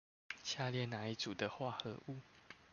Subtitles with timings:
[0.43, 2.17] 下列哪一組的化合物